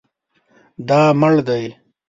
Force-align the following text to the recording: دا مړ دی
دا 0.87 1.01
مړ 1.19 1.33
دی 1.47 1.63